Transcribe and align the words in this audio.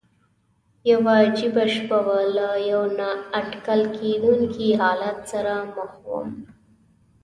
یوه 0.91 1.13
عجیبه 1.23 1.63
شپه 1.73 1.99
وه، 2.05 2.19
له 2.35 2.47
یوه 2.71 2.87
نا 2.97 3.09
اټکل 3.39 3.81
کېدونکي 3.97 4.67
حالت 4.81 5.17
سره 5.31 5.53
مخ 5.75 5.91
ووم. 6.03 6.29